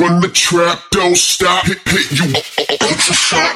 [0.00, 3.54] Run the trap, don't stop, hit, hit you ultra shot.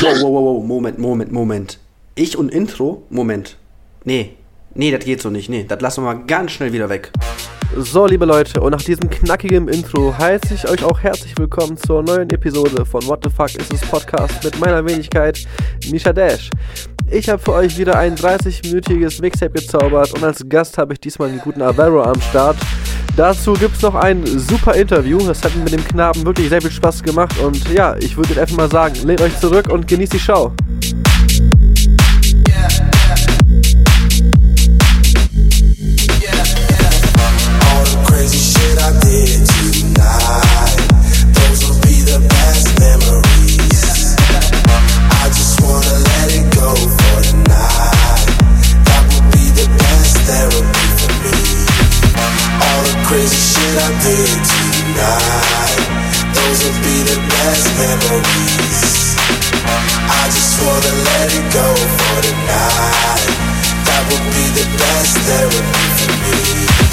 [0.00, 1.78] Wow, wow, wow, Moment, Moment, Moment.
[2.14, 3.02] Ich und Intro?
[3.10, 3.58] Moment.
[4.04, 4.38] Nee,
[4.72, 5.50] nee, das geht so nicht.
[5.50, 7.12] Nee, das lassen wir mal ganz schnell wieder weg.
[7.76, 12.02] So, liebe Leute, und nach diesem knackigen Intro heiße ich euch auch herzlich willkommen zur
[12.02, 15.46] neuen Episode von What the Fuck is this Podcast mit meiner Wenigkeit
[15.90, 16.50] Misha Dash.
[17.10, 21.28] Ich habe für euch wieder ein 30-minütiges Mixtape gezaubert und als Gast habe ich diesmal
[21.28, 22.56] den guten Avero am Start.
[23.16, 25.18] Dazu gibt es noch ein super Interview.
[25.18, 28.30] Das hat mir mit dem Knaben wirklich sehr viel Spaß gemacht und ja, ich würde
[28.30, 30.52] jetzt einfach mal sagen, lehnt euch zurück und genießt die Show.
[53.78, 55.78] I did tonight.
[56.34, 59.16] Those will be the best memories.
[60.10, 61.68] I just wanna let it go
[61.98, 63.22] for tonight.
[63.86, 66.87] That would be the best therapy for me.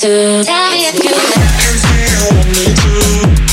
[0.00, 0.42] to.
[0.42, 1.10] Tell me if you
[2.32, 3.49] want me too.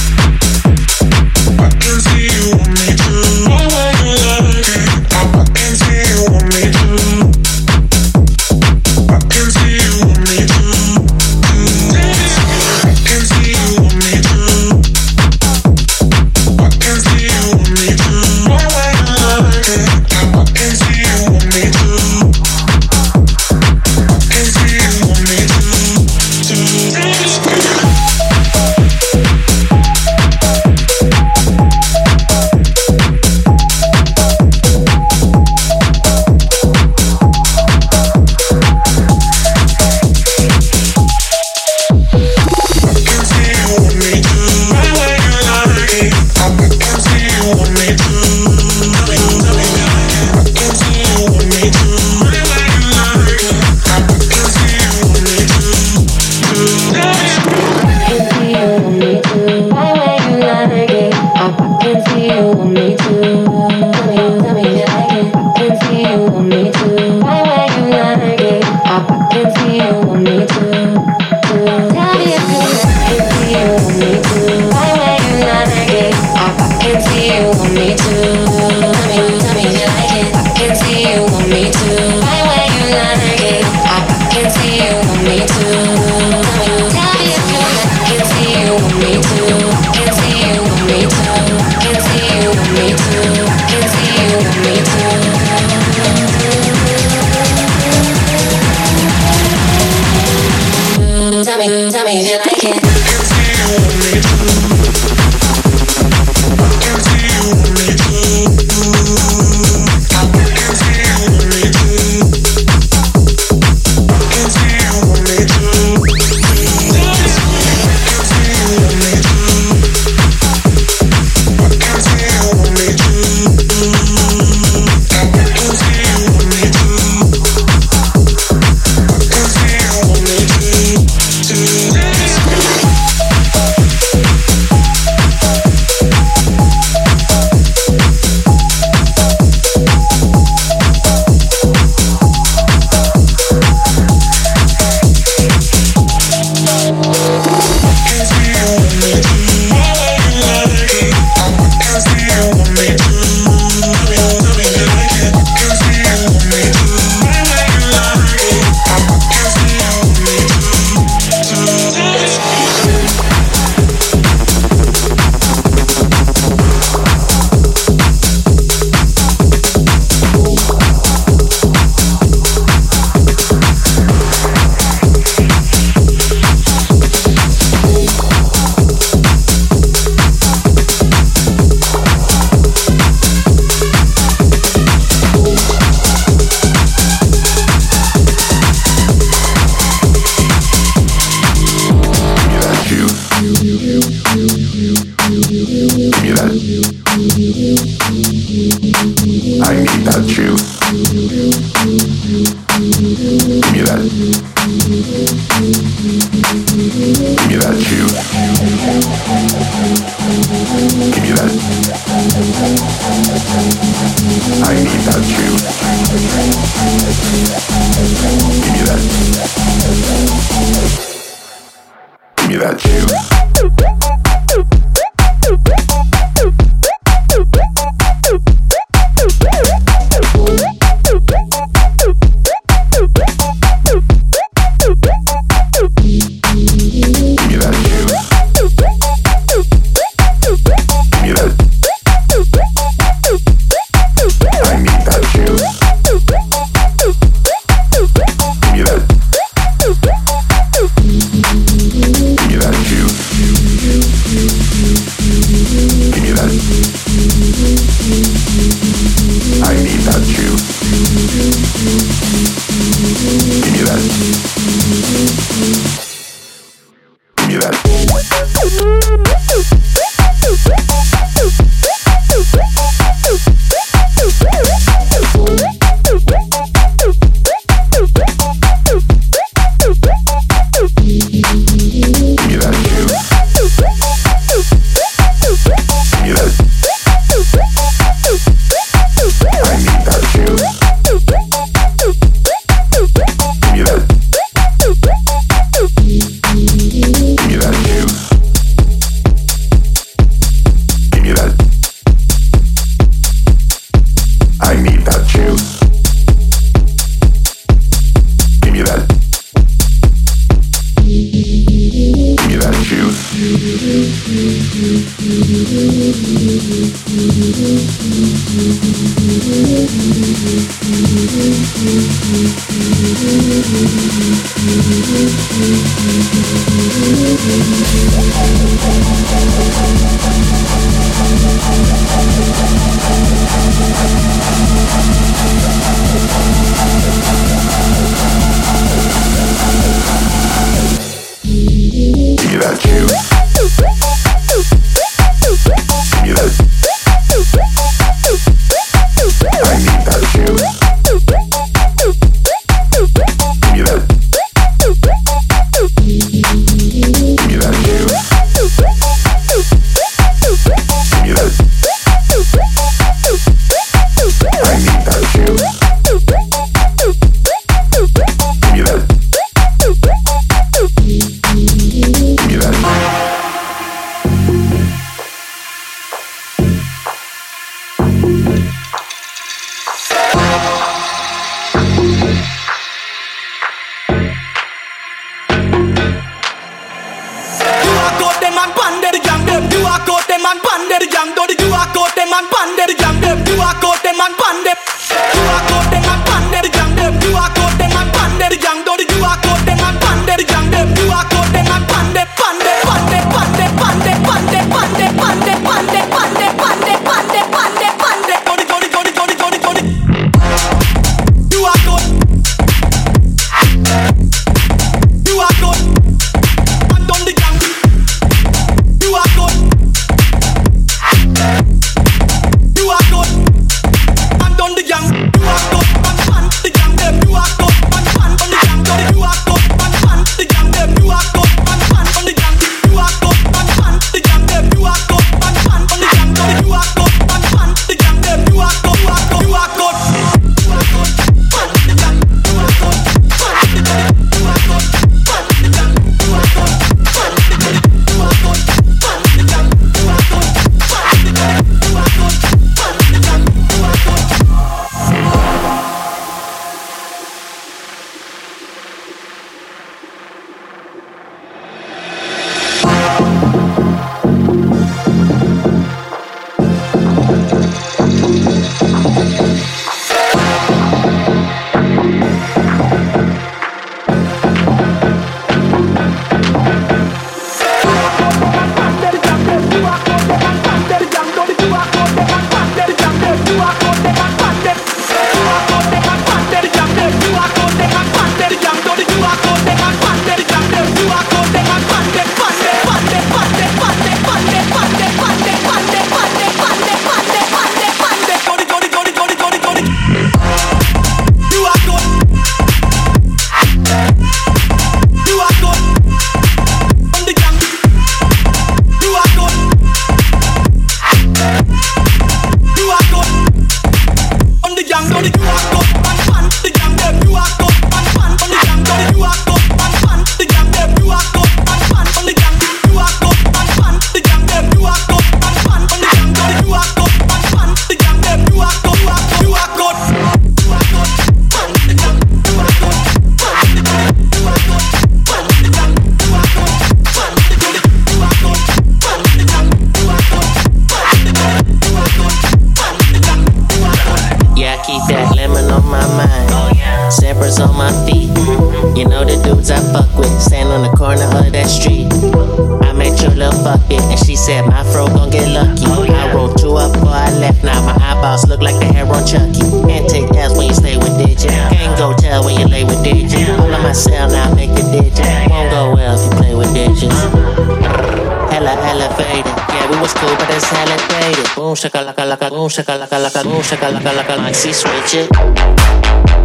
[572.67, 576.36] Rosa, cala, cala, cala, rosa, cala, cala, cala, and see switch it.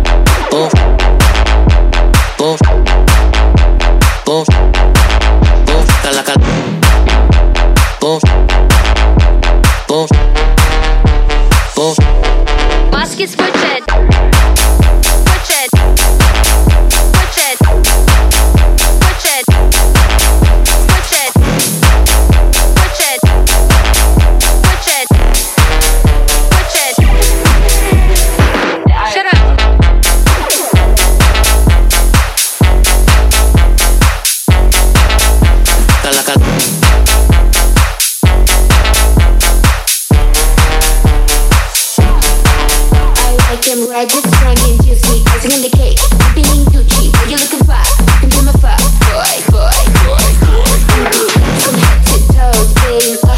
[43.75, 45.99] them right with strong and juicy Icing in the cake,
[46.35, 47.62] feeling Gucci Are you looking?
[48.21, 48.76] You my boy,
[49.09, 50.76] boy, boy, boy, boy.
[51.62, 53.32] From head to toe,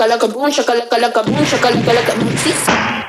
[0.00, 2.99] shakalaka boom, shakalaka laka boom, shakalaka laka boom.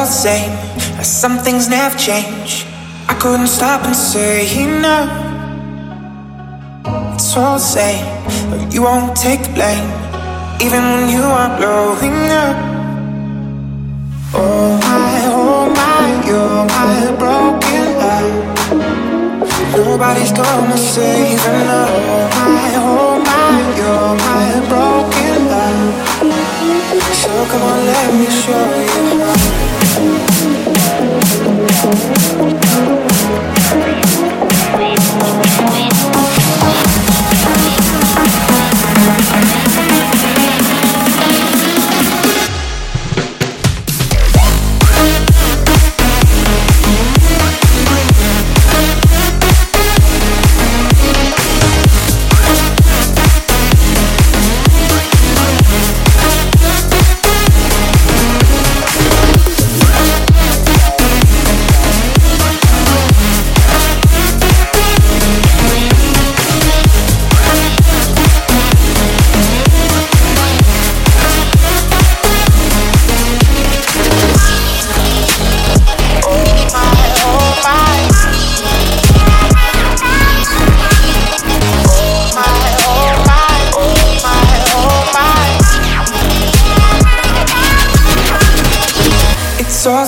[0.00, 0.52] all the same.
[1.04, 2.64] Some things never change.
[3.06, 5.10] I couldn't stop and say enough.
[7.14, 8.06] It's all the same,
[8.50, 9.88] but you won't take the blame,
[10.64, 12.56] even when you are blowing up.
[14.32, 18.32] Oh my, oh my, you're my broken heart.
[19.76, 21.92] Nobody's gonna save enough.
[22.08, 25.92] Oh my, oh my, you're my broken heart.
[27.20, 29.59] So come on, let me show you
[31.82, 33.59] oh you.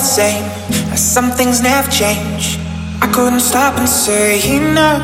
[0.03, 0.43] the same.
[0.97, 2.59] Some things never change.
[3.01, 5.03] I couldn't stop and say enough.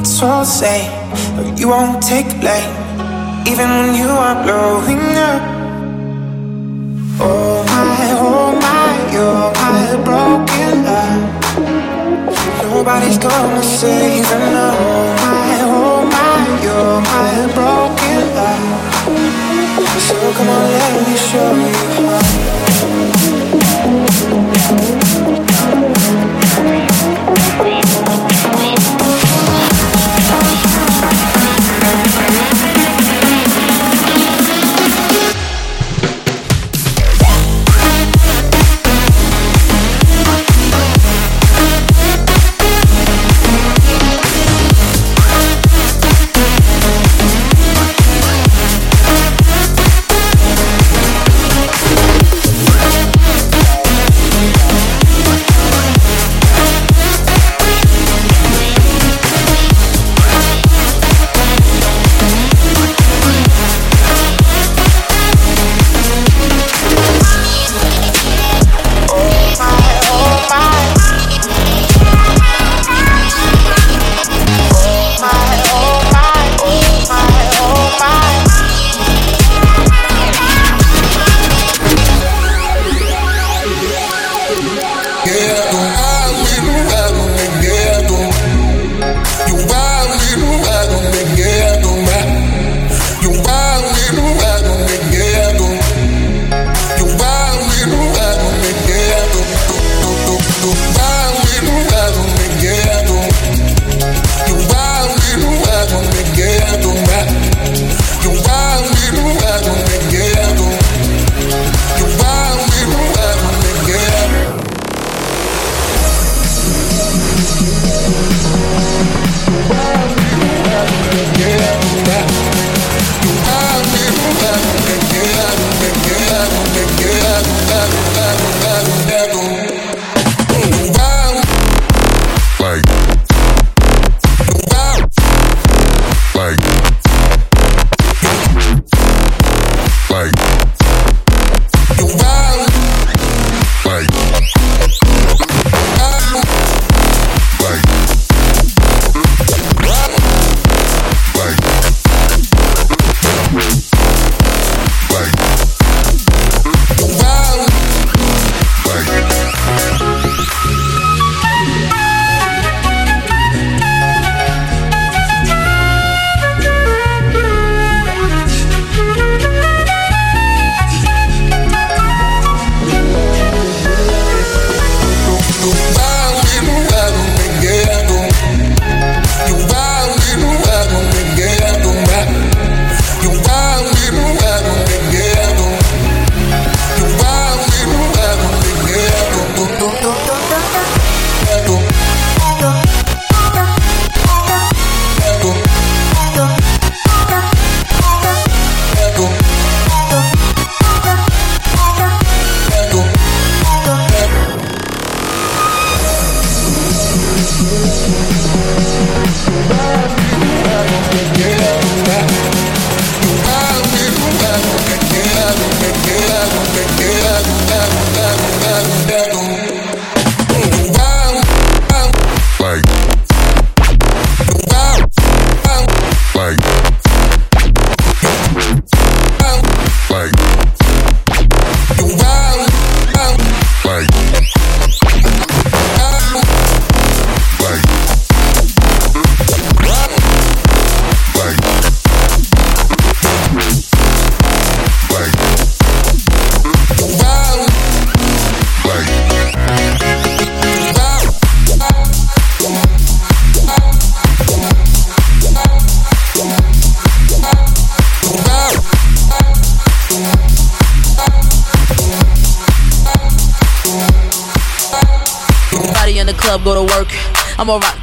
[0.00, 0.90] It's all the same.
[1.36, 2.72] But you won't take the blame,
[3.50, 5.42] even when you are blowing up.
[7.20, 11.22] Oh my, oh my, you're my broken love.
[12.62, 14.56] Nobody's gonna save and.
[14.56, 18.64] Oh my, oh my, you're my broken love.
[20.06, 22.65] So come on, let me show you how.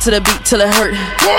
[0.04, 1.33] To the beat till it hurt.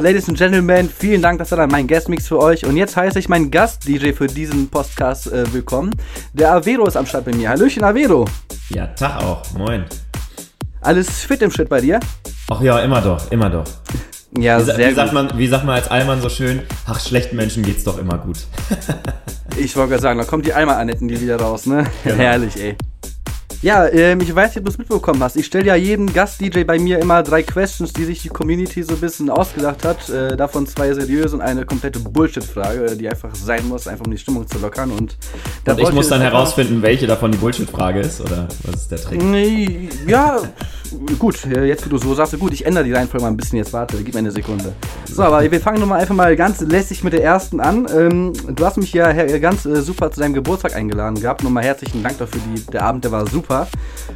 [0.00, 2.64] Ladies and Gentlemen, vielen Dank, das war dann mein Guestmix für euch.
[2.64, 5.94] Und jetzt heiße ich meinen Gast-DJ für diesen Podcast äh, willkommen.
[6.32, 7.50] Der Avero ist am Start bei mir.
[7.50, 8.24] Hallöchen, Avero.
[8.70, 9.42] Ja, Tag auch.
[9.52, 9.84] Moin.
[10.80, 12.00] Alles fit im Schritt bei dir?
[12.50, 13.64] Ach ja, immer doch, immer doch.
[14.38, 15.14] Ja, Wie, sehr wie, sagt gut.
[15.14, 16.62] man, wie sagt man als Allmann so schön?
[16.86, 18.38] Ach, schlechten Menschen geht's doch immer gut.
[19.56, 21.84] Ich wollte gerade sagen, da kommt die Eimer-Annetten die wieder raus, ne?
[22.04, 22.16] Genau.
[22.16, 22.76] Herrlich, ey.
[23.62, 25.36] Ja, ähm, ich weiß nicht, ob du es mitbekommen hast.
[25.36, 28.94] Ich stelle ja jedem Gast-DJ bei mir immer drei Questions, die sich die Community so
[28.94, 30.08] ein bisschen ausgedacht hat.
[30.08, 34.18] Äh, davon zwei seriöse und eine komplette Bullshit-Frage, die einfach sein muss, einfach um die
[34.18, 34.92] Stimmung zu lockern.
[34.92, 35.18] Und,
[35.66, 39.22] Und ich muss dann herausfinden, welche davon die Bullshit-Frage ist, oder was ist der Trick?
[39.22, 40.40] Nee, ja,
[41.18, 43.58] gut, äh, jetzt wo du so sagst, gut, ich ändere die Reihenfolge mal ein bisschen
[43.58, 44.72] jetzt, warte, gib mir eine Sekunde.
[45.04, 47.86] So, aber wir fangen nun mal einfach mal ganz lässig mit der ersten an.
[47.94, 51.42] Ähm, du hast mich ja ganz äh, super zu deinem Geburtstag eingeladen gehabt.
[51.42, 53.49] Nochmal herzlichen Dank dafür, die, der Abend, der war super.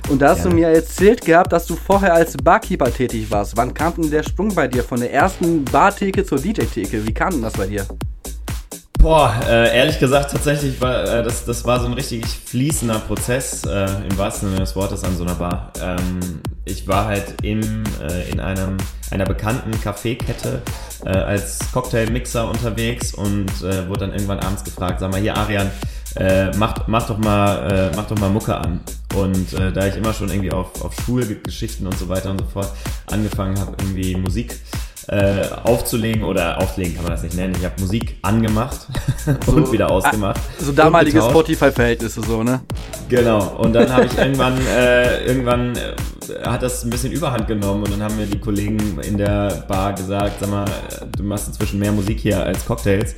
[0.09, 0.55] Und da hast du Gerne.
[0.55, 3.57] mir erzählt gehabt, dass du vorher als Barkeeper tätig warst.
[3.57, 7.07] Wann kam denn der Sprung bei dir von der ersten Bartheke zur DJ-Theke?
[7.07, 7.87] Wie kam denn das bei dir?
[9.05, 13.63] Boah, äh, ehrlich gesagt, tatsächlich war äh, das, das war so ein richtig fließender Prozess,
[13.67, 15.73] äh, im wahrsten Sinne des Wortes an so einer Bar.
[15.79, 18.79] Ähm, ich war halt im, äh, in einem,
[19.11, 20.63] einer bekannten Kaffeekette
[21.05, 25.71] äh, als Cocktailmixer unterwegs und äh, wurde dann irgendwann abends gefragt, sag mal hier Arian,
[26.17, 28.81] äh, mach, mach, doch mal, äh, mach doch mal Mucke an.
[29.15, 32.47] Und äh, da ich immer schon irgendwie auf, auf Schulgeschichten und so weiter und so
[32.47, 32.71] fort
[33.07, 34.59] angefangen habe, irgendwie Musik
[35.09, 37.55] äh, aufzulegen oder auflegen kann man das nicht nennen.
[37.59, 38.87] Ich habe Musik angemacht
[39.47, 40.41] und wieder ausgemacht.
[40.59, 41.21] So damalige.
[41.21, 42.61] Spotify-Verhältnisse so, ne?
[43.09, 43.57] Genau.
[43.59, 45.95] Und dann habe ich irgendwann, äh, irgendwann äh,
[46.45, 49.93] hat das ein bisschen Überhand genommen und dann haben mir die Kollegen in der Bar
[49.93, 50.65] gesagt, sag mal,
[51.17, 53.15] du machst inzwischen mehr Musik hier als Cocktails.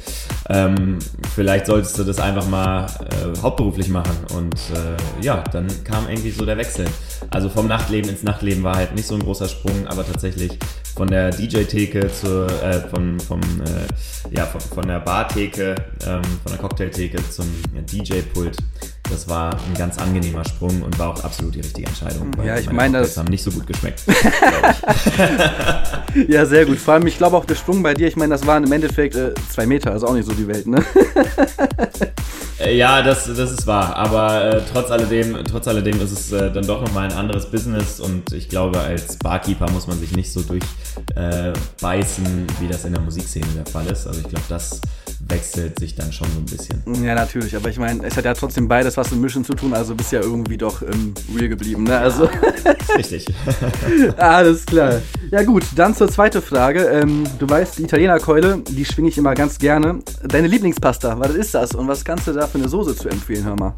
[0.49, 0.99] Ähm,
[1.35, 4.16] vielleicht solltest du das einfach mal äh, hauptberuflich machen.
[4.35, 6.87] Und äh, ja, dann kam irgendwie so der Wechsel.
[7.31, 10.59] Also vom Nachtleben ins Nachtleben war halt nicht so ein großer Sprung, aber tatsächlich
[10.96, 11.38] von der
[11.77, 15.75] DJ-Theke zur, äh, von, vom, äh, ja, von, von der Bartheke,
[16.07, 17.47] ähm, von der Cocktailtheke zum
[17.93, 18.57] DJ-Pult.
[19.11, 22.31] Das war ein ganz angenehmer Sprung und war auch absolut die richtige Entscheidung.
[22.37, 24.03] weil Ja, ich meine das- haben nicht so gut geschmeckt.
[26.29, 26.79] Ja, sehr gut.
[26.79, 29.14] Vor allem, ich glaube auch der Sprung bei dir, ich meine, das waren im Endeffekt
[29.16, 30.83] äh, zwei Meter, also auch nicht so die Welt, ne?
[32.59, 33.95] Äh, Ja, das, das ist wahr.
[33.97, 38.01] Aber äh, trotz alledem, trotz alledem ist es äh, dann doch nochmal ein anderes Business
[38.01, 42.95] und ich glaube, als Barkeeper muss man sich nicht so durchbeißen, äh, wie das in
[42.95, 44.07] der Musikszene der Fall ist.
[44.07, 44.81] Also ich glaube, das
[45.29, 47.05] wechselt sich dann schon so ein bisschen.
[47.05, 49.75] Ja, natürlich, aber ich meine, es hat ja trotzdem beides was mit Mischen zu tun,
[49.75, 51.99] also bist ja irgendwie doch ähm, real geblieben, ne?
[51.99, 52.29] Also,
[52.97, 53.27] Richtig.
[54.17, 55.01] alles klar.
[55.31, 56.85] Ja gut, dann zur zweiten Frage.
[56.85, 60.01] Ähm, du weißt, die Italienerkeule, die schwinge ich immer ganz gerne.
[60.25, 63.45] Deine Lieblingspasta, was ist das und was kannst du da für eine Soße zu empfehlen,
[63.45, 63.75] hör mal?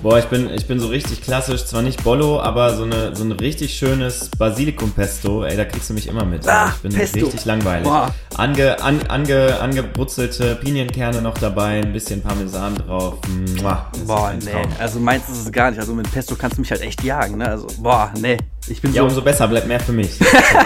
[0.00, 3.24] Boah, ich bin, ich bin so richtig klassisch, zwar nicht Bollo, aber so, eine, so
[3.24, 6.46] ein richtig schönes Basilikum-Pesto, ey, da kriegst du mich immer mit.
[6.48, 7.18] Ah, ich bin Pesto.
[7.24, 7.82] richtig langweilig.
[7.82, 8.14] Boah.
[8.36, 13.14] Ange, an, ange, angebrutzelte Pinienkerne noch dabei, ein bisschen Parmesan drauf.
[13.60, 14.50] Mua, Boah, nee.
[14.78, 15.80] Also meins ist es gar nicht.
[15.80, 17.48] Also mit Pesto kannst du mich halt echt jagen, ne?
[17.48, 18.36] Also, boah, nee.
[18.68, 19.08] Ich bin Ja, so.
[19.08, 20.10] umso besser, bleibt mehr für mich.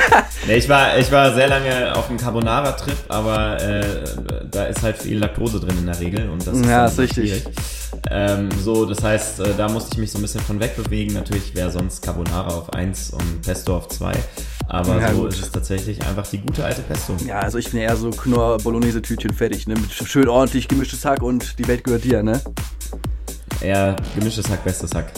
[0.46, 3.82] nee, ich, war, ich war sehr lange auf einem Carbonara-Trip, aber äh,
[4.50, 7.30] da ist halt viel Laktose drin in der Regel und das ist, Ja, ist richtig.
[7.30, 7.44] schwierig.
[8.10, 11.14] Ähm, so, das heißt, äh, da musste ich mich so ein bisschen von wegbewegen.
[11.14, 14.12] Natürlich wäre sonst Carbonara auf 1 und Pesto auf 2.
[14.68, 15.32] Aber Ja, so gut.
[15.32, 17.14] ist es tatsächlich einfach die gute alte Pesto.
[17.26, 19.74] Ja, also ich bin eher so Knorr Bolognese Tütchen fertig, ne?
[19.74, 22.40] Mit schön ordentlich gemischtes Hack und die Welt gehört dir, ne?
[23.60, 25.12] Eher gemischtes Hack, bestes Hack.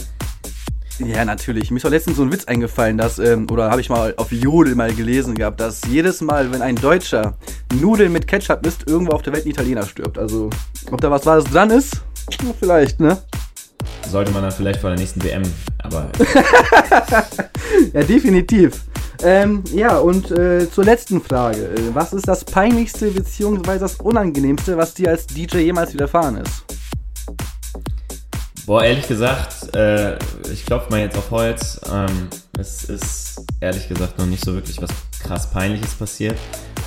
[0.99, 1.71] Ja, natürlich.
[1.71, 4.31] Mir ist auch letztens so ein Witz eingefallen, dass, ähm, oder habe ich mal auf
[4.31, 7.35] Jodel mal gelesen gehabt, dass jedes Mal, wenn ein Deutscher
[7.81, 10.19] Nudeln mit Ketchup isst, irgendwo auf der Welt ein Italiener stirbt.
[10.19, 10.51] Also,
[10.93, 12.03] ob da was Wahres dran ist?
[12.59, 13.19] Vielleicht, ne?
[14.09, 15.43] Sollte man dann vielleicht vor der nächsten WM,
[15.83, 16.11] aber
[17.93, 18.85] Ja, definitiv.
[19.23, 21.65] Ähm, ja, und äh, zur letzten Frage.
[21.65, 23.79] Äh, Was ist das peinlichste bzw.
[23.79, 26.65] das unangenehmste, was dir als DJ jemals widerfahren ist?
[28.67, 30.17] Boah, ehrlich gesagt, äh,
[30.51, 31.81] ich klopfe mal jetzt auf Holz.
[31.93, 34.91] Ähm, es ist ehrlich gesagt noch nicht so wirklich was
[35.25, 36.37] krass Peinliches passiert.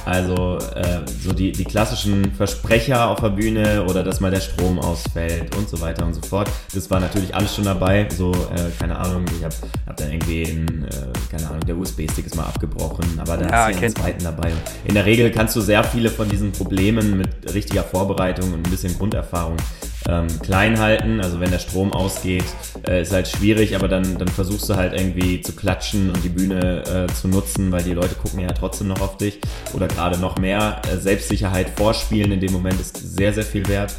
[0.06, 4.80] Also äh, so die, die klassischen Versprecher auf der Bühne oder dass mal der Strom
[4.80, 6.50] ausfällt und so weiter und so fort.
[6.74, 8.08] Das war natürlich alles schon dabei.
[8.16, 9.54] So, äh, keine Ahnung, ich habe
[9.86, 10.90] hab dann irgendwie, in, äh,
[11.30, 13.96] keine Ahnung, der USB-Stick ist mal abgebrochen, aber da Ja, ist ja einen man.
[14.04, 14.52] zweiten dabei.
[14.86, 18.72] In der Regel kannst du sehr viele von diesen Problemen mit richtiger Vorbereitung und ein
[18.72, 19.58] bisschen Grunderfahrung
[20.08, 21.22] ähm, klein halten.
[21.22, 22.46] Also wenn der Strom ausgeht,
[22.88, 26.30] äh, ist halt schwierig, aber dann, dann versuchst du halt irgendwie zu klatschen und die
[26.30, 29.40] Bühne äh, zu nutzen, weil die Leute gucken ja trotzdem noch auf dich
[29.74, 30.82] oder gerade noch mehr.
[30.92, 33.94] Äh, Selbstsicherheit vorspielen in dem Moment ist sehr, sehr viel wert.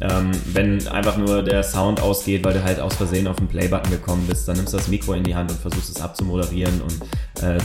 [0.00, 3.90] Ähm, wenn einfach nur der Sound ausgeht, weil du halt aus Versehen auf den Play-Button
[3.90, 6.94] gekommen bist, dann nimmst du das Mikro in die Hand und versuchst es abzumoderieren und
[7.42, 7.58] äh,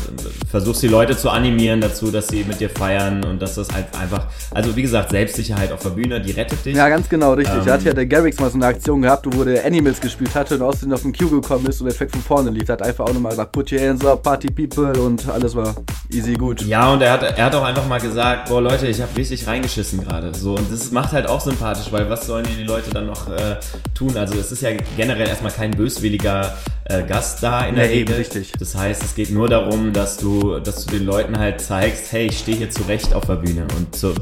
[0.49, 3.85] versuchst die Leute zu animieren dazu, dass sie mit dir feiern und dass das halt
[3.99, 6.75] einfach, also wie gesagt, Selbstsicherheit auf der Bühne, die rettet dich.
[6.75, 7.57] Ja, ganz genau, richtig.
[7.59, 10.33] Ähm, da hat ja der Garrix mal so eine Aktion gehabt, wo der Animals gespielt
[10.35, 12.69] hatte und außerdem auf den Cue gekommen ist und der Track von vorne lief.
[12.69, 15.75] Hat einfach auch nochmal gesagt, put your hands up, party people und alles war
[16.11, 16.61] easy gut.
[16.63, 19.47] Ja, und er hat, er hat auch einfach mal gesagt, boah Leute, ich habe richtig
[19.47, 20.33] reingeschissen gerade.
[20.33, 23.57] So, und das macht halt auch sympathisch, weil was sollen die Leute dann noch äh,
[23.95, 24.15] tun?
[24.17, 26.55] Also es ist ja generell erstmal kein böswilliger
[26.85, 28.15] äh, Gast da in der Ja, eben, Regel.
[28.17, 28.51] richtig.
[28.59, 29.62] Das heißt, es geht nur darum,
[29.93, 33.35] dass du, dass du den Leuten halt zeigst, hey, ich stehe hier zurecht auf der
[33.35, 33.65] Bühne.
[33.77, 34.13] Und zu,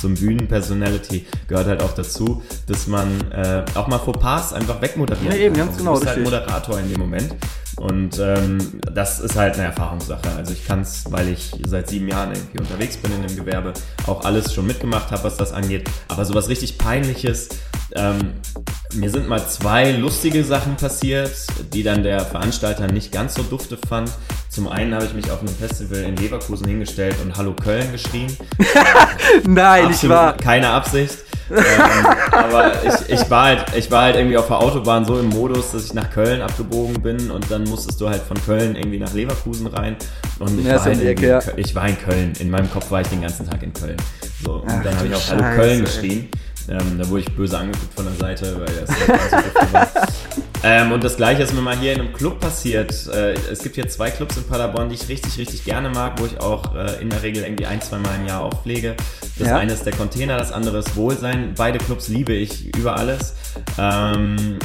[0.00, 5.34] zum Bühnen-Personality gehört halt auch dazu, dass man äh, auch mal Fauxpas einfach wegmoderiert.
[5.34, 6.32] Ja, eben, ganz genau, Du bist halt richtig.
[6.32, 7.34] Moderator in dem Moment.
[7.76, 10.30] Und ähm, das ist halt eine Erfahrungssache.
[10.36, 13.72] Also ich kann es, weil ich seit sieben Jahren irgendwie unterwegs bin in dem Gewerbe,
[14.06, 15.88] auch alles schon mitgemacht habe, was das angeht.
[16.08, 17.48] Aber sowas richtig Peinliches,
[17.94, 18.34] ähm,
[18.94, 21.32] mir sind mal zwei lustige Sachen passiert,
[21.72, 24.10] die dann der Veranstalter nicht ganz so dufte fand.
[24.48, 28.36] Zum einen habe ich mich auf einem Festival in Leverkusen hingestellt und Hallo Köln geschrien.
[29.46, 30.36] Nein, ich Absolut war.
[30.36, 31.18] keine Absicht.
[31.50, 35.28] ähm, aber ich, ich, war halt, ich war halt irgendwie auf der Autobahn so im
[35.28, 38.98] Modus, dass ich nach Köln abgebogen bin und dann musstest du halt von Köln irgendwie
[38.98, 39.96] nach Leverkusen rein.
[40.38, 41.56] Und ich, Ja, war, halt irgendwie Ecke, in Köln.
[41.58, 42.32] ich war in Köln.
[42.40, 43.96] In meinem Kopf war ich den ganzen Tag in Köln.
[44.44, 46.28] So, und Ach dann habe ich auch Scheiße, Köln geschrien.
[46.68, 49.88] Ähm, da wurde ich böse angeguckt von der Seite, weil das so war.
[50.64, 53.08] Ähm, und das gleiche ist mir mal hier in einem Club passiert.
[53.08, 56.24] Äh, es gibt hier zwei Clubs in Paderborn, die ich richtig, richtig gerne mag, wo
[56.26, 58.94] ich auch äh, in der Regel irgendwie ein, zwei Mal im Jahr auflege.
[59.40, 59.56] Das Ja.
[59.56, 61.54] eine ist der Container, das andere ist Wohlsein.
[61.56, 63.34] Beide Clubs liebe ich über alles.
[63.76, 64.60] Ähm,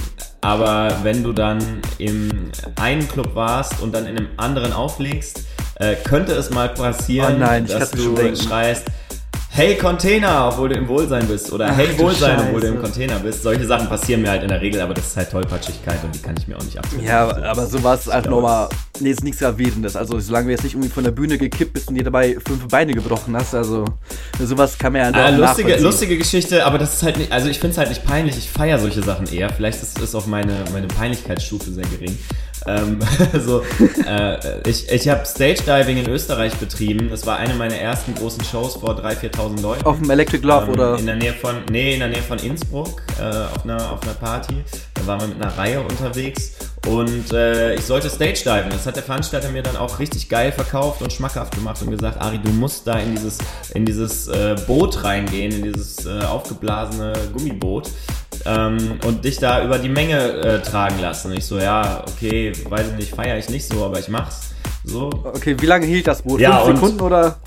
[0.47, 5.41] aber wenn du dann im einen Club warst und dann in einem anderen auflegst,
[5.75, 8.85] äh, könnte es mal passieren, Oh nein, dass du schreist,
[9.57, 11.51] Hey Container, obwohl du im Wohlsein bist.
[11.51, 13.41] Oder Ach Hey Wohlsein, obwohl du im Container bist.
[13.41, 16.19] Solche Sachen passieren mir halt in der Regel, aber das ist halt Tollpatschigkeit und die
[16.19, 17.03] kann ich mir auch nicht abgeben.
[17.03, 18.69] Ja, aber sowas ist einfach glaube, nochmal.
[18.99, 19.95] Nee, ist nichts Gravierendes.
[19.95, 22.67] Also, solange du jetzt nicht irgendwie von der Bühne gekippt bist und dir dabei fünf
[22.67, 23.85] Beine gebrochen hast, also
[24.39, 27.59] sowas kann man ja Ah, lustige, lustige Geschichte, aber das ist halt nicht, also ich
[27.59, 29.49] finde es halt nicht peinlich, ich feiere solche Sachen eher.
[29.51, 32.15] Vielleicht ist, ist auch meine, meine Peinlichkeitsstufe sehr gering.
[32.65, 32.99] Ähm,
[33.45, 33.61] so,
[34.05, 37.09] äh, ich ich habe Stage Diving in Österreich betrieben.
[37.09, 39.85] Das war eine meiner ersten großen Shows vor 3.000, 4.000 Leuten.
[39.85, 40.99] Auf dem Electric Love Ähm, oder.
[40.99, 44.13] In der Nähe von, nee, in der Nähe von Innsbruck, äh, auf, einer, auf einer
[44.13, 44.55] Party.
[45.07, 46.51] Waren wir mit einer Reihe unterwegs
[46.87, 48.69] und äh, ich sollte Stage diven.
[48.69, 52.19] Das hat der Veranstalter mir dann auch richtig geil verkauft und schmackhaft gemacht und gesagt,
[52.21, 53.37] Ari, du musst da in dieses,
[53.73, 57.89] in dieses äh, Boot reingehen, in dieses äh, aufgeblasene Gummiboot.
[58.45, 61.31] Ähm, und dich da über die Menge äh, tragen lassen.
[61.33, 64.51] Ich so, ja, okay, weiß ich nicht, feiere ich nicht so, aber ich mach's.
[64.83, 66.39] So, Okay, wie lange hielt das Boot?
[66.39, 67.37] Ja, Fünf und- Sekunden oder?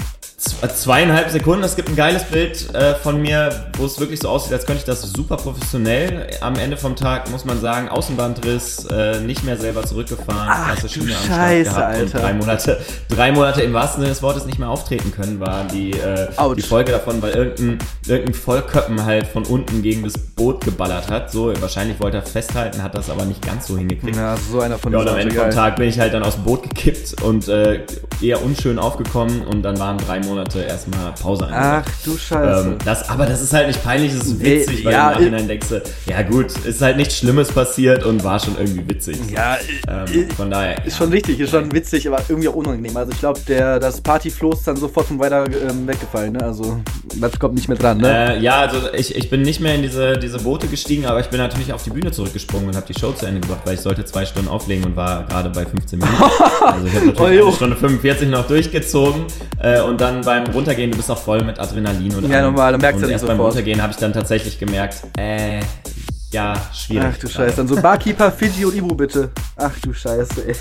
[0.63, 1.63] Äh, Zweieinhalb Sekunden.
[1.65, 4.81] Es gibt ein geiles Bild äh, von mir, wo es wirklich so aussieht, als könnte
[4.81, 6.29] ich das super professionell.
[6.41, 10.87] Am Ende vom Tag muss man sagen, Außenbandriss, äh, nicht mehr selber zurückgefahren, Ach, krasse
[10.87, 12.19] du Schiene am Scheiße, Start gehabt und Alter.
[12.21, 12.81] drei Monate,
[13.11, 16.63] drei Monate im wahrsten Sinne des Wortes nicht mehr auftreten können, war die, äh, die
[16.63, 21.31] Folge davon, weil irgendein, irgendein Vollköppen halt von unten gegen das Boot geballert hat.
[21.31, 24.17] So, wahrscheinlich wollte er festhalten, hat das aber nicht ganz so hingekriegt.
[24.17, 25.53] Ja, so einer von Ja, und am Ende vom geil.
[25.53, 27.81] Tag bin ich halt dann aus dem Boot gekippt und äh,
[28.23, 31.91] eher unschön aufgekommen und dann waren drei Monate erstmal Pause Ach angesagt.
[32.05, 32.69] du Scheiße.
[32.69, 35.31] Ähm, das, aber das ist halt nicht peinlich, es ist witzig, weil ja, du im
[35.33, 35.67] Nachhinein denkst,
[36.07, 39.19] ja gut, ist halt nichts Schlimmes passiert und war schon irgendwie witzig.
[39.31, 39.57] ja,
[39.89, 40.85] Ähm, von daher.
[40.85, 42.97] ist schon richtig, ist schon witzig, aber irgendwie auch unangenehm.
[42.97, 46.43] Also ich glaube, das Partyfloh ist dann sofort vom Weiter ähm, weggefallen, ne?
[46.43, 46.81] Also
[47.17, 48.37] das kommt nicht mehr dran, ne?
[48.37, 51.27] Äh, ja, also ich, ich bin nicht mehr in diese, diese Boote gestiegen, aber ich
[51.27, 53.81] bin natürlich auf die Bühne zurückgesprungen und habe die Show zu Ende gebracht, weil ich
[53.81, 56.17] sollte zwei Stunden auflegen und war gerade bei 15 Minuten.
[56.61, 57.47] Also ich habe Oh, natürlich jo.
[57.47, 59.25] eine Stunde 45 noch durchgezogen
[59.63, 62.81] äh, und dann beim Runtergehen, du bist auch voll mit Adrenalin und Ja, normal, dann
[62.81, 63.55] merkst du nicht erst beim sofort.
[63.55, 65.61] Runtergehen habe ich dann tatsächlich gemerkt, äh,
[66.33, 67.09] ja, schwierig.
[67.13, 69.31] Ach du Scheiße, dann so Barkeeper, Fiji und Ibu bitte.
[69.57, 70.55] Ach du Scheiße, ey.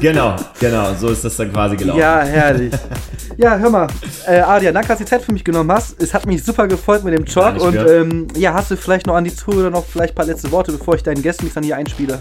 [0.00, 2.00] Genau, genau, so ist das dann quasi gelaufen.
[2.00, 2.72] Ja, herrlich.
[3.36, 3.86] Ja, hör mal,
[4.26, 6.02] äh, Adrian, danke, dass du die Zeit für mich genommen hast.
[6.02, 9.14] Es hat mich super gefreut mit dem Talk und ähm, ja, hast du vielleicht noch
[9.14, 11.76] an die Zuhörer noch vielleicht ein paar letzte Worte, bevor ich deinen Gästmix dann hier
[11.76, 12.18] einspiele?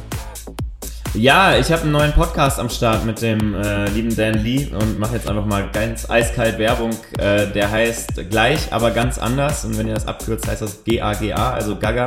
[1.15, 4.99] Ja, ich habe einen neuen Podcast am Start mit dem äh, lieben Dan Lee und
[4.99, 6.91] mache jetzt einfach mal ganz eiskalt Werbung.
[7.17, 9.65] Äh, der heißt gleich, aber ganz anders.
[9.65, 12.05] Und wenn ihr das abkürzt, heißt das GAGA, also Gaga.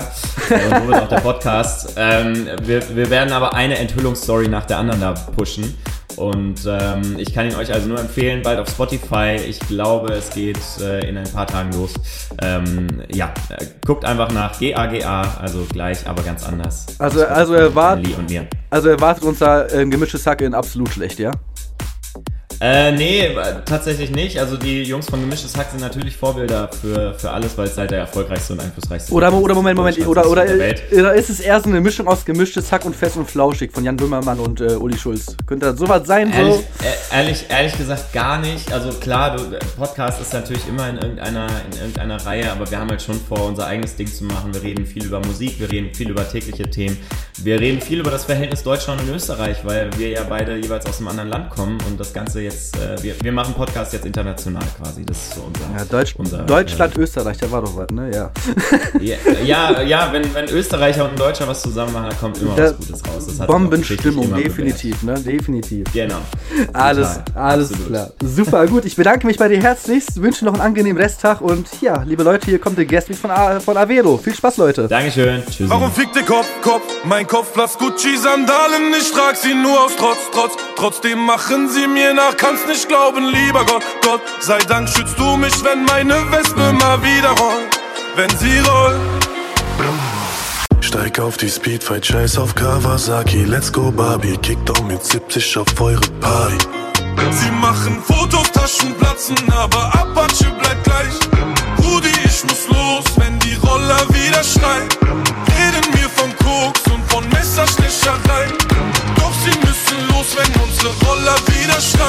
[0.49, 1.95] Äh, und so wird auch der Podcast.
[1.97, 5.77] Ähm, wir, wir werden aber eine Enthüllungsstory nach der anderen da pushen.
[6.17, 9.37] Und ähm, ich kann ihn euch also nur empfehlen, bald auf Spotify.
[9.49, 11.95] Ich glaube, es geht äh, in ein paar Tagen los.
[12.43, 16.87] Ähm, ja, äh, guckt einfach nach GAGA, also gleich, aber ganz anders.
[16.99, 17.75] Also- also er
[18.31, 18.47] mir.
[18.71, 21.31] Also erwartet uns da ähm, gemischtes Hack in absolut schlecht, ja?
[22.61, 23.31] Äh, nee,
[23.67, 24.39] tatsächlich nicht.
[24.39, 27.91] Also die Jungs von Gemischtes Hack sind natürlich Vorbilder für, für alles, weil es halt
[27.91, 31.69] der erfolgreichste und einflussreichste Oder, oder Moment, Moment, oder, oder, oder ist es eher so
[31.69, 34.97] eine Mischung aus gemischtes Hack und fest und flauschig von Jan Böhmermann und äh, Uli
[34.97, 35.37] Schulz?
[35.47, 36.33] Könnte das sowas sein?
[36.33, 36.61] Ehrlich, So?
[36.85, 38.73] äh, ehrlich, ehrlich gesagt gar nicht.
[38.73, 42.91] Also klar, du, Podcast ist natürlich immer in irgendeiner, in irgendeiner Reihe, aber wir haben
[42.91, 44.55] halt schon vor, unser eigenes Ding zu machen.
[44.55, 46.97] Wir reden viel über Musik, wir reden viel über tägliche Themen.
[47.39, 50.99] Wir reden viel über das Verhältnis Deutschland und Österreich, weil wir ja beide jeweils aus
[50.99, 54.63] einem anderen Land kommen und das Ganze jetzt, äh, wir, wir machen Podcast jetzt international
[54.81, 55.05] quasi.
[55.05, 58.11] Das ist so unser, Ja, Deutsch, unser Deutschland, Österreich, da war doch was, ne?
[58.15, 58.31] Ja.
[59.01, 62.55] Ja, ja, ja wenn, wenn Österreicher und ein Deutscher was zusammen machen, da kommt immer
[62.55, 63.27] Da- was Gutes raus.
[63.27, 65.15] Das hat Bombenstimmung, definitiv, ne?
[65.15, 65.87] Definitiv.
[65.93, 66.19] Genau.
[66.73, 67.89] Alles, Total, alles absolut.
[67.91, 68.11] klar.
[68.23, 68.85] Super, gut.
[68.85, 72.47] Ich bedanke mich bei dir herzlichst, wünsche noch einen angenehmen Resttag und ja, liebe Leute,
[72.47, 74.17] hier kommt der Guest von, A- von Avero.
[74.19, 74.87] Viel Spaß, Leute.
[74.89, 75.43] Dankeschön.
[75.51, 75.69] Tschüss.
[75.69, 76.83] Warum fickt der Kopf, Kopf?
[77.05, 80.53] Mein Kopf blass Gucci-Sandalen, ich trag sie nur aus Trotz, Trotz.
[80.77, 84.21] Trotzdem machen sie mir nach, kannst nicht glauben, lieber Gott, Gott.
[84.41, 87.81] Sei Dank schützt du mich, wenn meine Wespe mal wieder rollt.
[88.17, 89.01] Wenn sie rollt.
[90.81, 96.01] Steig auf die Speedfight, scheiß auf Kawasaki, let's go Barbie, Kickdown mit 70 auf eure
[96.21, 96.59] Party.
[97.31, 101.15] Sie machen Fotos, Taschen platzen, aber Apache bleibt gleich.
[101.79, 104.89] Rudi, ich muss los, wenn die Roller wieder schreien.
[105.49, 108.62] Reden mir von Koks und von Messerstecherei.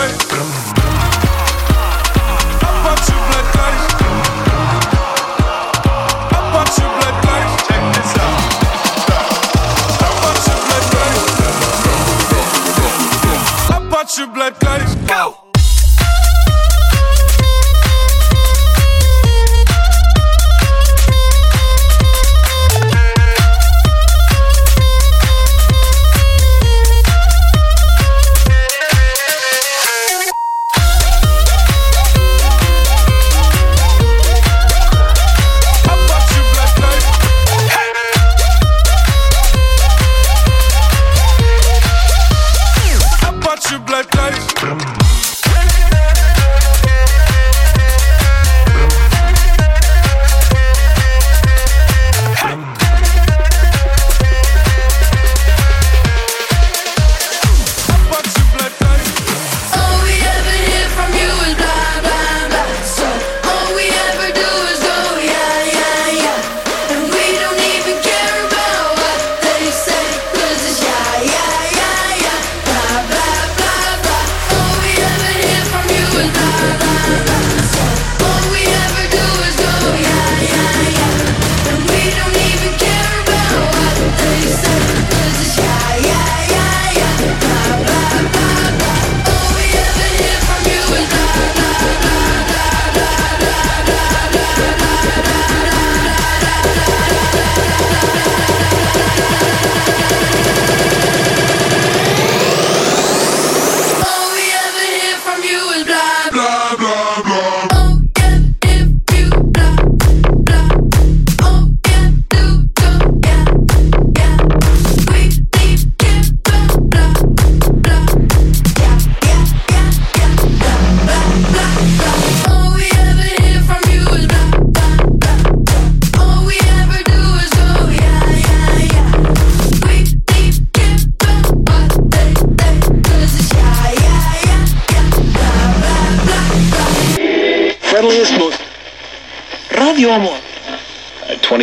[0.03, 0.32] Wieder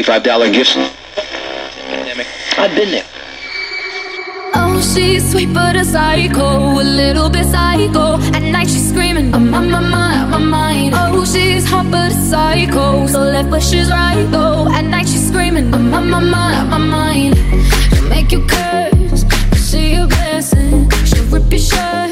[0.03, 0.76] $25 gifts.
[2.59, 3.05] I've been there.
[4.55, 8.14] Oh, she's sweet but a psycho, a little bit psycho.
[8.34, 10.94] At night she's screaming, I'm on my mind, my mind.
[10.96, 14.68] Oh, she's hot but a psycho, so left but she's right though.
[14.72, 17.36] At night she's screaming, I'm on my mind, on my mind.
[17.94, 20.90] She'll make you curse, cause see you blessing.
[21.05, 22.09] She'll rip your shirt.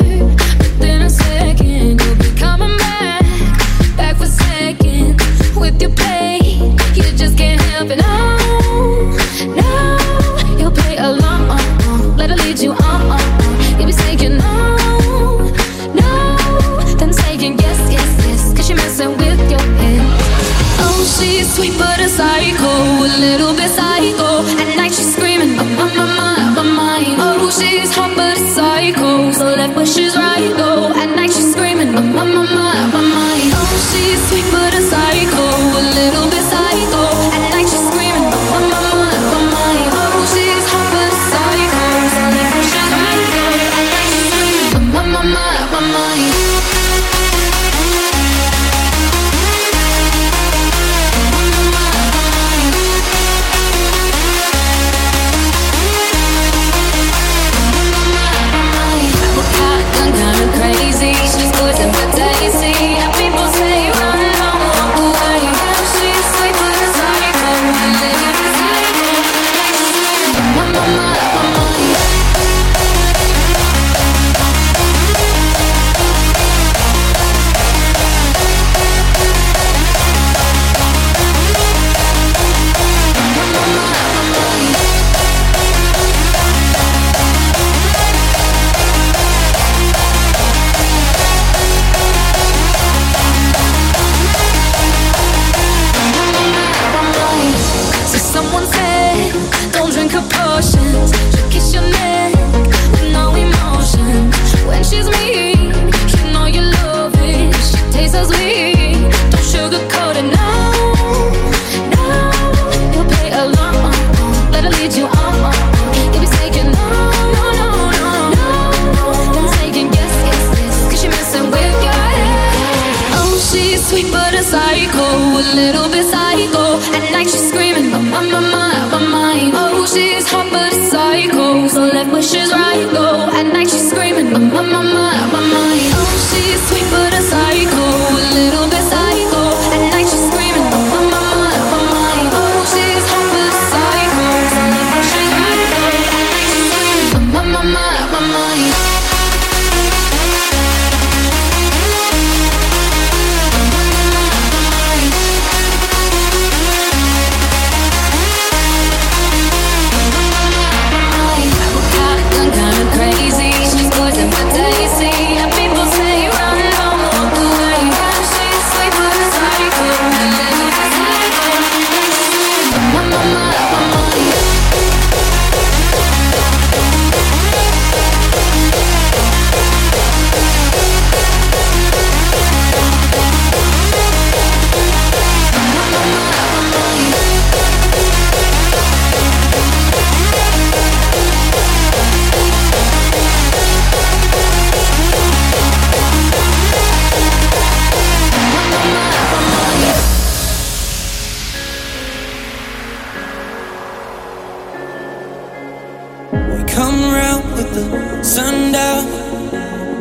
[207.74, 209.04] the sundown,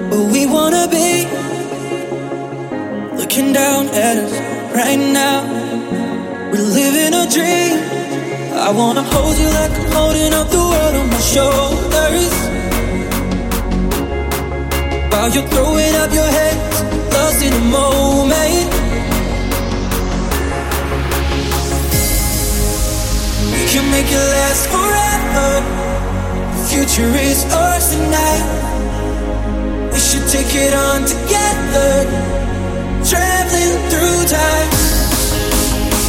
[0.10, 1.26] but we wanna be
[3.20, 4.34] looking down at us
[4.76, 5.40] right now.
[6.52, 7.78] We're living a dream.
[8.68, 12.34] I wanna hold you like I'm holding up the world on my shoulders.
[15.12, 16.78] While you're throwing up your hands,
[17.14, 18.70] lost in the moment.
[23.54, 25.77] We can make it last forever
[26.68, 28.46] future is ours tonight.
[29.94, 31.92] We should take it on together,
[33.08, 34.72] traveling through time.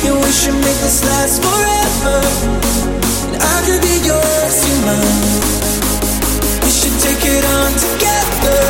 [0.06, 2.18] And we should make this last forever.
[3.34, 5.30] And I could be yours, you mine.
[6.64, 8.61] We should take it on together,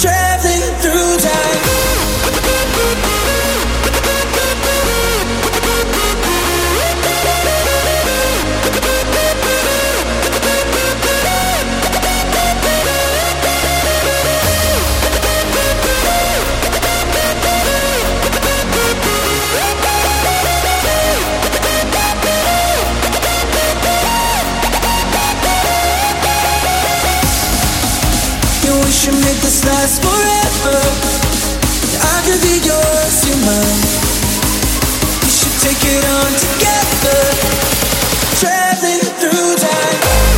[0.00, 3.09] traveling through time.
[29.00, 30.76] should make this last forever.
[32.04, 33.80] I could be yours, you mine.
[35.24, 37.20] We should take it on together,
[38.36, 40.29] traveling through time.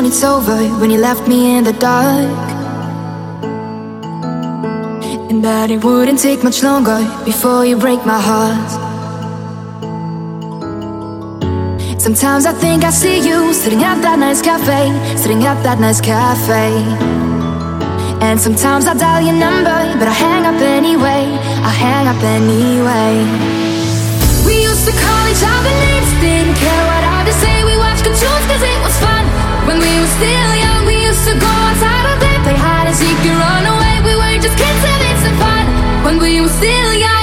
[0.00, 2.48] known it's over when you left me in the dark.
[5.30, 8.70] And that it wouldn't take much longer before you break my heart.
[12.00, 14.82] Sometimes I think I see you sitting at that nice cafe
[15.16, 16.68] Sitting at that nice cafe.
[18.26, 21.22] And sometimes I dial your number but I hang up anyway
[21.68, 23.12] I hang up anyway.
[24.46, 28.44] We used to call each other names, didn't care what others say We watched cartoons
[28.50, 29.09] cause it was fun.
[36.10, 37.19] When we were still young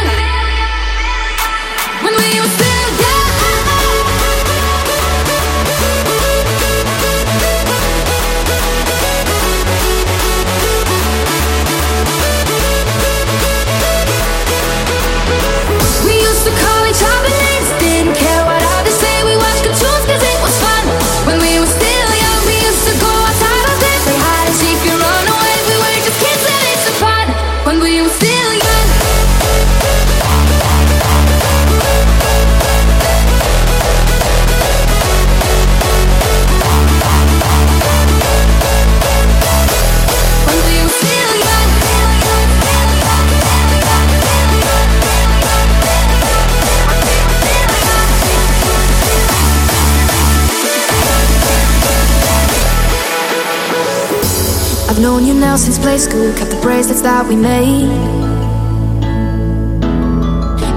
[55.97, 57.89] play school, kept the bracelets that we made.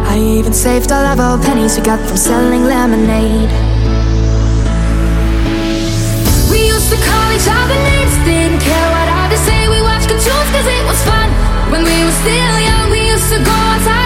[0.08, 3.50] I even saved all of our pennies we got from selling lemonade.
[6.50, 9.68] We used to call each other names, didn't care what others say.
[9.68, 11.28] We watched cartoons cause it was fun.
[11.70, 13.99] When we were still young, we used to go outside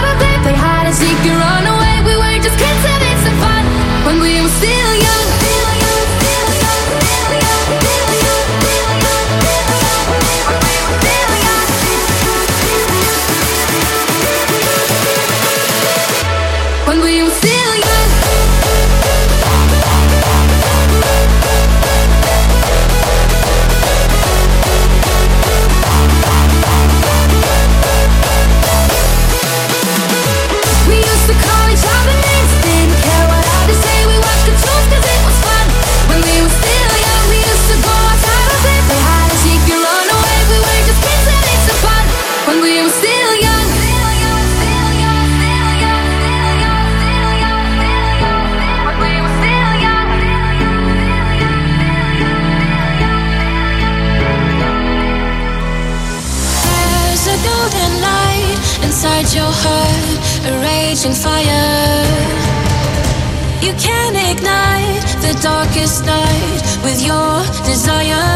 [65.40, 68.28] darkest night with your desire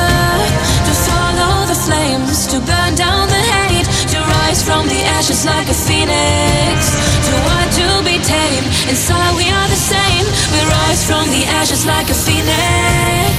[0.87, 5.69] to follow the flames, to burn down the hate, to rise from the ashes like
[5.69, 6.91] a phoenix.
[7.29, 10.27] To want to be tamed, inside we are the same.
[10.55, 13.35] We rise from the ashes like a phoenix.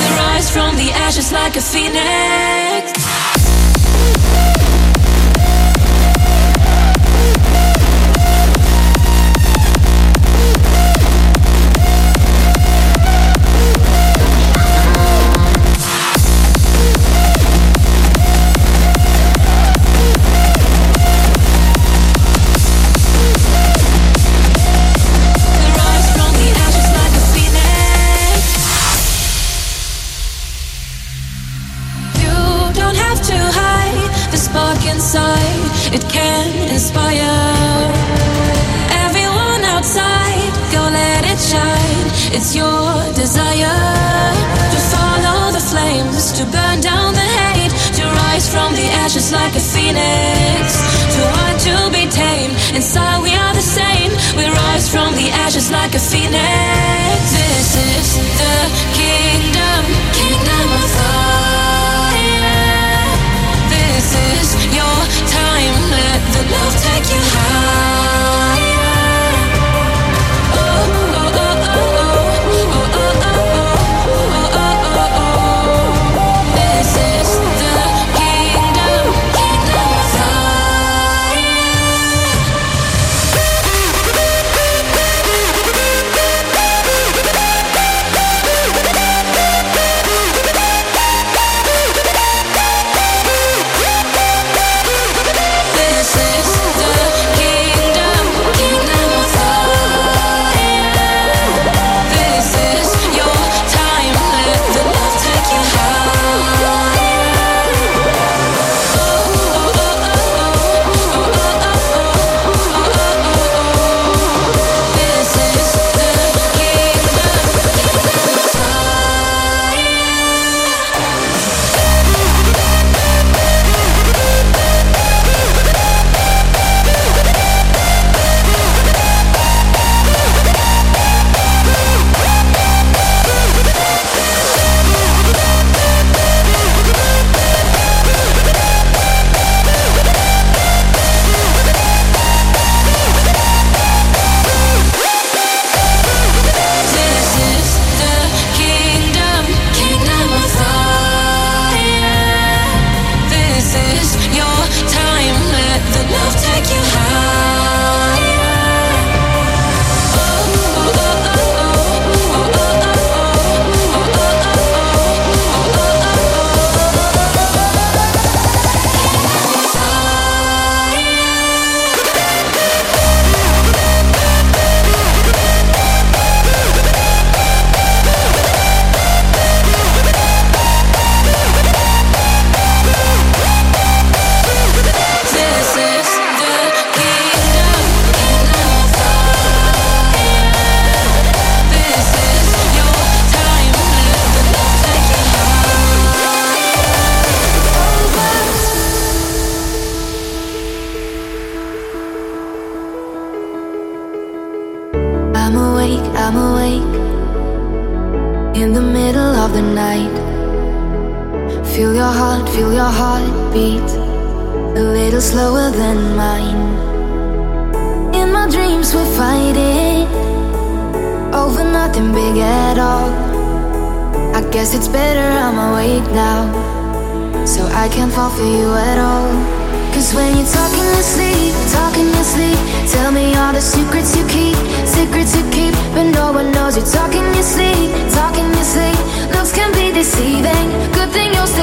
[0.00, 2.15] We rise from the ashes like a phoenix.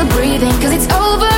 [0.10, 1.33] breathing, cause it's over.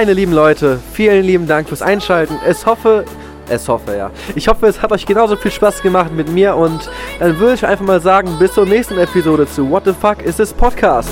[0.00, 2.38] Meine lieben Leute, vielen lieben Dank fürs Einschalten.
[2.48, 3.04] Es hoffe,
[3.50, 4.10] es hoffe ja.
[4.34, 6.88] Ich hoffe, es hat euch genauso viel Spaß gemacht mit mir und
[7.18, 10.36] dann würde ich einfach mal sagen, bis zur nächsten Episode zu What the fuck is
[10.36, 11.10] this Podcast?